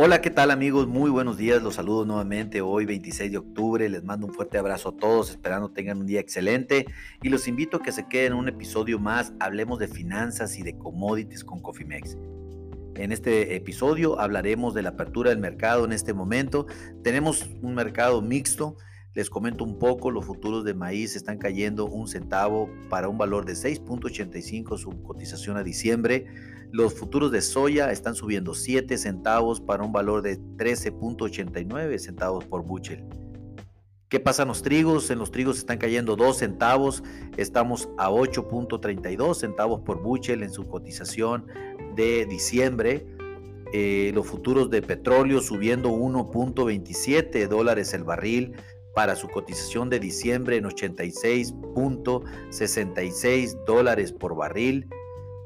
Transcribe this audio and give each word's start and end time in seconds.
Hola, 0.00 0.20
¿qué 0.20 0.30
tal 0.30 0.52
amigos? 0.52 0.86
Muy 0.86 1.10
buenos 1.10 1.38
días, 1.38 1.60
los 1.60 1.74
saludo 1.74 2.04
nuevamente 2.04 2.60
hoy 2.60 2.86
26 2.86 3.32
de 3.32 3.38
octubre, 3.38 3.88
les 3.88 4.04
mando 4.04 4.28
un 4.28 4.32
fuerte 4.32 4.56
abrazo 4.56 4.90
a 4.90 4.96
todos, 4.96 5.28
esperando 5.28 5.72
tengan 5.72 5.98
un 5.98 6.06
día 6.06 6.20
excelente 6.20 6.86
y 7.20 7.28
los 7.30 7.48
invito 7.48 7.78
a 7.78 7.82
que 7.82 7.90
se 7.90 8.06
queden 8.06 8.34
en 8.34 8.38
un 8.38 8.48
episodio 8.48 9.00
más, 9.00 9.32
hablemos 9.40 9.80
de 9.80 9.88
finanzas 9.88 10.56
y 10.56 10.62
de 10.62 10.78
commodities 10.78 11.42
con 11.42 11.60
Cofimex. 11.60 12.16
En 12.94 13.10
este 13.10 13.56
episodio 13.56 14.20
hablaremos 14.20 14.72
de 14.72 14.82
la 14.82 14.90
apertura 14.90 15.30
del 15.30 15.40
mercado 15.40 15.84
en 15.84 15.90
este 15.90 16.14
momento, 16.14 16.68
tenemos 17.02 17.50
un 17.60 17.74
mercado 17.74 18.22
mixto, 18.22 18.76
les 19.18 19.30
comento 19.30 19.64
un 19.64 19.80
poco, 19.80 20.12
los 20.12 20.24
futuros 20.24 20.62
de 20.62 20.74
maíz 20.74 21.16
están 21.16 21.38
cayendo 21.38 21.86
un 21.86 22.06
centavo 22.06 22.70
para 22.88 23.08
un 23.08 23.18
valor 23.18 23.44
de 23.44 23.54
6.85 23.54 24.78
su 24.78 24.90
cotización 25.02 25.56
a 25.56 25.64
diciembre. 25.64 26.26
Los 26.70 26.94
futuros 26.94 27.32
de 27.32 27.42
soya 27.42 27.90
están 27.90 28.14
subiendo 28.14 28.54
7 28.54 28.96
centavos 28.96 29.60
para 29.60 29.82
un 29.82 29.90
valor 29.90 30.22
de 30.22 30.38
13.89 30.38 31.98
centavos 31.98 32.44
por 32.44 32.62
buchel. 32.62 33.04
¿Qué 34.08 34.20
pasa 34.20 34.42
en 34.42 34.48
los 34.48 34.62
trigos? 34.62 35.10
En 35.10 35.18
los 35.18 35.32
trigos 35.32 35.58
están 35.58 35.78
cayendo 35.78 36.14
2 36.14 36.38
centavos. 36.38 37.02
Estamos 37.36 37.88
a 37.98 38.10
8.32 38.10 39.34
centavos 39.34 39.80
por 39.80 40.00
buchel 40.00 40.44
en 40.44 40.52
su 40.52 40.68
cotización 40.68 41.44
de 41.96 42.24
diciembre. 42.24 43.04
Eh, 43.72 44.12
los 44.14 44.28
futuros 44.28 44.70
de 44.70 44.80
petróleo 44.80 45.40
subiendo 45.40 45.90
1.27 45.90 47.48
dólares 47.48 47.92
el 47.94 48.04
barril 48.04 48.54
para 48.94 49.16
su 49.16 49.28
cotización 49.28 49.90
de 49.90 50.00
diciembre 50.00 50.56
en 50.56 50.64
86.66 50.64 53.64
dólares 53.64 54.12
por 54.12 54.34
barril. 54.34 54.88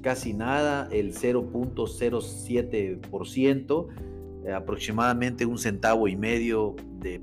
casi 0.03 0.33
nada, 0.33 0.88
el 0.91 1.16
0.07%, 1.16 3.88
eh, 4.45 4.52
aproximadamente 4.52 5.47
un 5.47 5.58
centavo 5.58 6.09
y 6.09 6.17
medio 6.17 6.75
de, 7.00 7.19